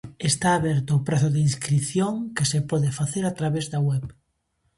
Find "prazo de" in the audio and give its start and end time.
1.07-1.41